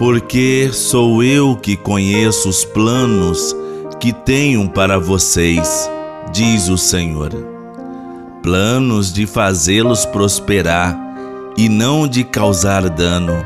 [0.00, 3.54] porque sou eu que conheço os planos
[4.00, 5.90] que tenho para vocês,
[6.32, 7.30] diz o Senhor.
[8.42, 10.98] Planos de fazê-los prosperar
[11.54, 13.44] e não de causar dano,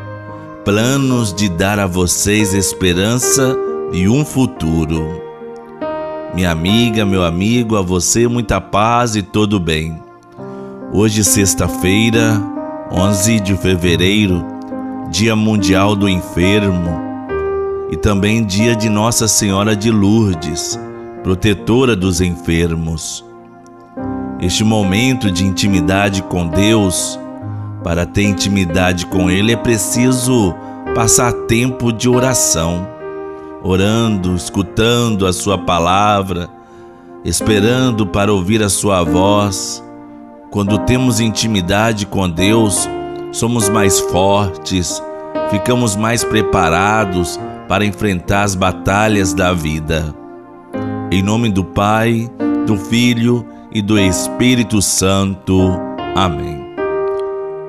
[0.65, 3.57] planos de dar a vocês esperança
[3.93, 5.21] e um futuro.
[6.37, 10.01] Minha amiga, meu amigo, a você muita paz e todo bem.
[10.93, 12.41] Hoje, sexta-feira,
[12.93, 14.54] 11 de fevereiro,
[15.15, 16.91] Dia Mundial do Enfermo
[17.89, 20.77] e também dia de Nossa Senhora de Lourdes,
[21.23, 23.25] protetora dos enfermos.
[24.41, 27.17] Este momento de intimidade com Deus,
[27.85, 30.53] para ter intimidade com Ele é preciso
[30.97, 32.85] passar tempo de oração,
[33.63, 36.49] orando, escutando a Sua palavra,
[37.25, 39.81] esperando para ouvir a Sua voz.
[40.51, 42.89] Quando temos intimidade com Deus,
[43.35, 45.03] somos mais fortes,
[45.51, 50.15] ficamos mais preparados para enfrentar as batalhas da vida.
[51.11, 52.31] Em nome do Pai,
[52.65, 55.73] do Filho e do Espírito Santo.
[56.15, 56.65] Amém.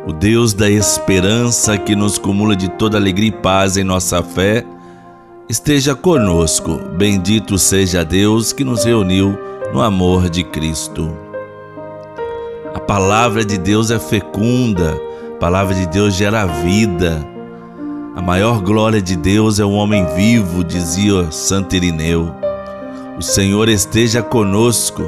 [0.06, 4.64] O Deus da esperança que nos cumula de toda alegria e paz em nossa fé,
[5.50, 6.80] esteja conosco.
[6.96, 9.36] Bendito seja Deus que nos reuniu
[9.74, 11.12] no amor de Cristo.
[12.72, 14.96] A palavra de Deus é fecunda
[15.36, 17.22] a palavra de Deus gera vida.
[18.16, 22.34] A maior glória de Deus é o homem vivo, dizia Santo Irineu.
[23.18, 25.04] O Senhor esteja conosco,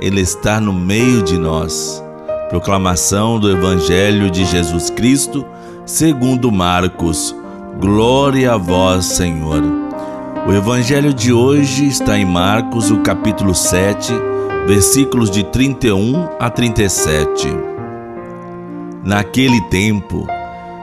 [0.00, 2.02] Ele está no meio de nós.
[2.48, 5.44] Proclamação do Evangelho de Jesus Cristo,
[5.84, 7.34] segundo Marcos.
[7.80, 9.62] Glória a vós, Senhor.
[10.46, 14.12] O Evangelho de hoje está em Marcos, o capítulo 7,
[14.64, 17.71] versículos de 31 a 37.
[19.04, 20.26] Naquele tempo,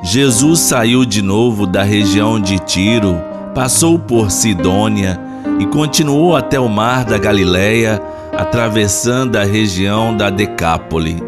[0.04, 3.16] Jesus saiu de novo da região de Tiro,
[3.56, 5.20] passou por Sidônia
[5.60, 8.02] e continuou até o mar da Galileia,
[8.38, 11.24] atravessando a região da Decápole.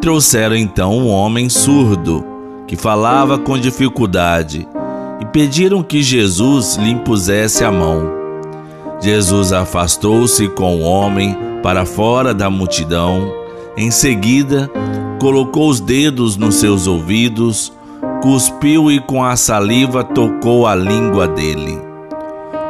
[0.00, 2.24] Trouxeram então um homem surdo,
[2.66, 4.66] que falava com dificuldade,
[5.20, 8.10] e pediram que Jesus lhe impusesse a mão.
[9.00, 13.32] Jesus afastou-se com o homem para fora da multidão.
[13.76, 14.70] Em seguida,
[15.22, 17.72] colocou os dedos nos seus ouvidos,
[18.20, 21.78] cuspiu e com a saliva tocou a língua dele.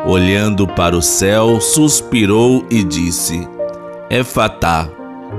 [0.06, 3.48] Olhando para o céu, suspirou e disse:
[4.10, 4.86] Efatá,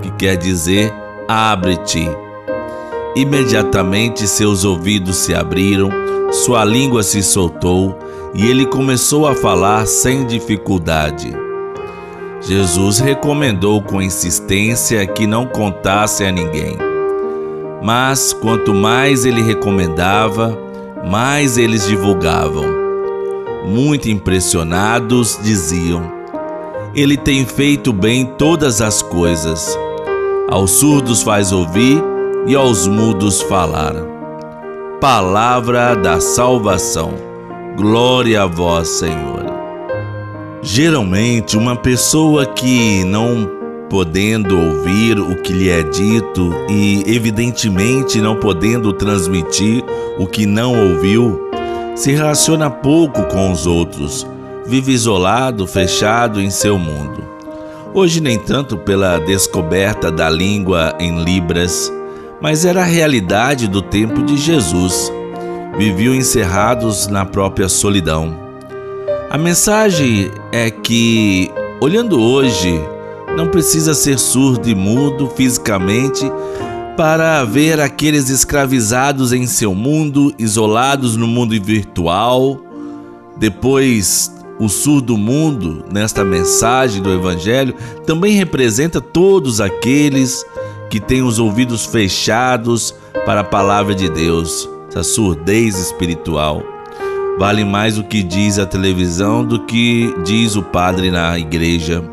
[0.02, 0.92] que quer dizer
[1.28, 2.10] abre-te.
[3.16, 5.92] Imediatamente seus ouvidos se abriram,
[6.32, 7.96] sua língua se soltou
[8.34, 11.32] e ele começou a falar sem dificuldade.
[12.42, 16.93] Jesus recomendou com insistência que não contasse a ninguém.
[17.84, 20.58] Mas quanto mais ele recomendava,
[21.06, 22.66] mais eles divulgavam.
[23.66, 26.10] Muito impressionados, diziam:
[26.96, 29.78] Ele tem feito bem todas as coisas.
[30.50, 32.02] Aos surdos faz ouvir
[32.48, 33.96] e aos mudos falar.
[35.02, 37.14] Palavra da salvação.
[37.76, 39.44] Glória a vós, Senhor.
[40.62, 43.63] Geralmente, uma pessoa que não
[43.94, 49.84] podendo ouvir o que lhe é dito e, evidentemente, não podendo transmitir
[50.18, 51.40] o que não ouviu,
[51.96, 54.26] se relaciona pouco com os outros,
[54.66, 57.24] vive isolado, fechado em seu mundo.
[57.94, 61.94] Hoje, nem tanto pela descoberta da língua em Libras,
[62.42, 65.14] mas era a realidade do tempo de Jesus.
[65.78, 68.36] Viviam encerrados na própria solidão.
[69.30, 72.82] A mensagem é que, olhando hoje
[73.36, 76.32] não precisa ser surdo e mudo fisicamente
[76.96, 82.60] para ver aqueles escravizados em seu mundo, isolados no mundo virtual.
[83.38, 87.74] Depois, o surdo mundo, nesta mensagem do Evangelho,
[88.06, 90.46] também representa todos aqueles
[90.90, 92.94] que têm os ouvidos fechados
[93.26, 96.62] para a palavra de Deus, essa surdez espiritual.
[97.40, 102.04] Vale mais o que diz a televisão do que diz o padre na igreja.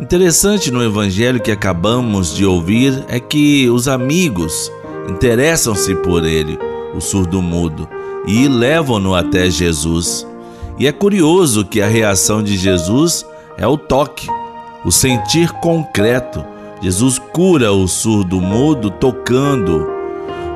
[0.00, 4.70] Interessante no evangelho que acabamos de ouvir é que os amigos
[5.08, 6.58] interessam-se por ele,
[6.92, 7.88] o surdo-mudo,
[8.26, 10.26] e levam-no até Jesus.
[10.80, 13.24] E é curioso que a reação de Jesus
[13.56, 14.26] é o toque,
[14.84, 16.44] o sentir concreto.
[16.82, 19.86] Jesus cura o surdo-mudo tocando.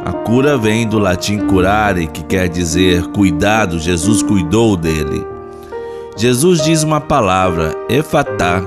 [0.04, 5.24] A cura vem do latim curare, que quer dizer cuidado, Jesus cuidou dele.
[6.16, 8.60] Jesus diz uma palavra, efatá,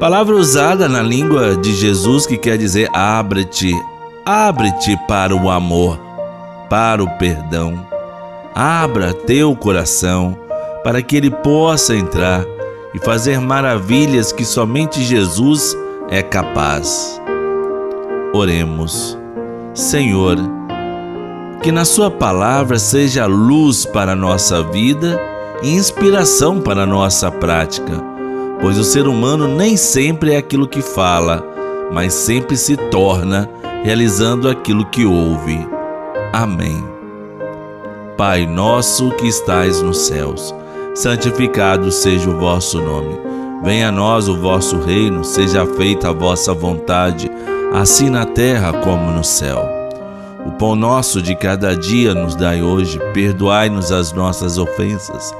[0.00, 3.72] Palavra usada na língua de Jesus que quer dizer abre-te,
[4.24, 5.98] abre-te para o amor,
[6.70, 7.84] para o perdão.
[8.54, 10.36] abra teu coração
[10.84, 12.44] para que ele possa entrar
[12.94, 15.76] e fazer maravilhas que somente Jesus
[16.08, 17.20] é capaz.
[18.32, 19.18] Oremos,
[19.74, 20.36] Senhor,
[21.62, 25.20] que na Sua palavra seja luz para a nossa vida
[25.62, 28.00] e inspiração para a nossa prática,
[28.60, 31.44] pois o ser humano nem sempre é aquilo que fala,
[31.92, 33.48] mas sempre se torna
[33.82, 35.66] realizando aquilo que ouve.
[36.32, 36.84] Amém.
[38.16, 40.54] Pai nosso que estais nos céus,
[40.94, 43.16] santificado seja o vosso nome.
[43.62, 47.30] Venha a nós o vosso reino, seja feita a vossa vontade,
[47.72, 49.64] assim na terra como no céu.
[50.46, 55.34] O pão nosso de cada dia nos dai hoje, perdoai-nos as nossas ofensas,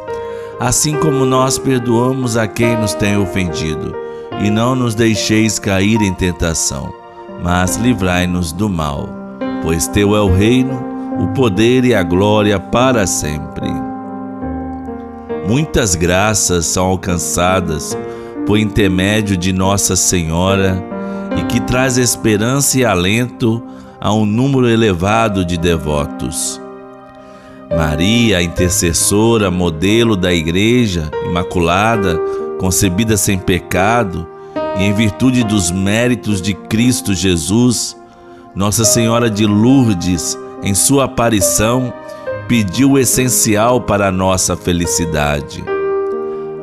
[0.60, 3.94] assim como nós perdoamos a quem nos tem ofendido,
[4.40, 6.92] e não nos deixeis cair em tentação,
[7.42, 9.08] mas livrai-nos do mal,
[9.62, 10.80] pois teu é o reino,
[11.18, 13.68] o poder e a glória para sempre.
[15.48, 17.96] Muitas graças são alcançadas
[18.46, 20.82] por intermédio de Nossa Senhora
[21.38, 23.62] e que traz esperança e alento
[24.00, 26.60] a um número elevado de devotos.
[27.70, 32.18] Maria, intercessora, modelo da Igreja Imaculada,
[32.58, 34.26] concebida sem pecado
[34.78, 37.96] e em virtude dos méritos de Cristo Jesus,
[38.54, 41.92] Nossa Senhora de Lourdes, em sua aparição,
[42.48, 45.62] pediu o essencial para a nossa felicidade.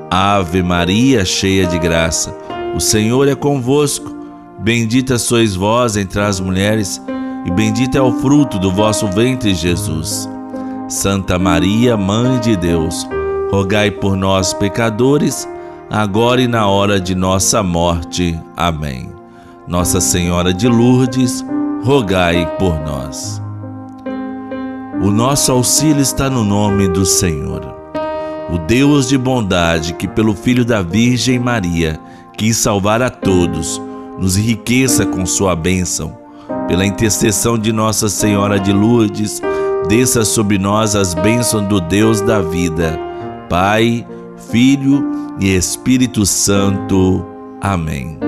[0.10, 2.36] Ave Maria, cheia de graça,
[2.75, 4.13] o Senhor é convosco.
[4.60, 7.01] Bendita sois vós entre as mulheres
[7.46, 10.28] e bendito é o fruto do vosso ventre, Jesus.
[10.88, 13.08] Santa Maria, Mãe de Deus,
[13.50, 15.50] rogai por nós, pecadores,
[15.90, 18.40] agora e na hora de nossa morte.
[18.56, 19.10] Amém.
[19.68, 21.44] Nossa Senhora de Lourdes,
[21.84, 23.42] rogai por nós.
[25.02, 27.62] O nosso auxílio está no nome do Senhor.
[28.54, 32.00] O Deus de bondade, que pelo Filho da Virgem Maria
[32.38, 33.82] quis salvar a todos,
[34.20, 36.16] nos enriqueça com sua bênção
[36.68, 39.42] pela intercessão de Nossa Senhora de Lourdes,
[39.88, 43.00] desça sobre nós as bênçãos do Deus da vida,
[43.50, 44.06] Pai,
[44.50, 45.04] Filho
[45.40, 47.26] e Espírito Santo.
[47.62, 48.20] Amém.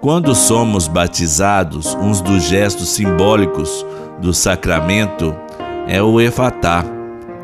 [0.00, 3.84] Quando somos batizados, um dos gestos simbólicos
[4.20, 5.34] do sacramento
[5.86, 6.84] é o efatá,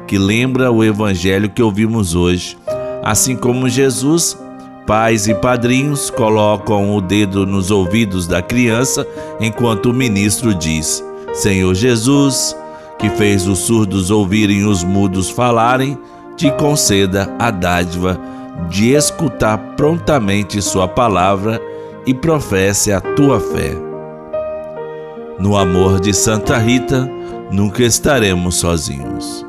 [0.07, 2.57] que lembra o evangelho que ouvimos hoje.
[3.03, 4.39] Assim como Jesus
[4.87, 9.05] Pais e padrinhos colocam o dedo nos ouvidos da criança
[9.41, 11.05] enquanto o ministro diz:
[11.35, 12.57] Senhor Jesus,
[12.99, 15.99] que fez os surdos ouvirem os mudos falarem,
[16.37, 18.19] te conceda a dádiva
[18.69, 21.61] de escutar prontamente Sua palavra
[22.07, 23.73] e professe a tua fé.
[25.39, 27.09] No amor de Santa Rita,
[27.51, 29.46] nunca estaremos sozinhos.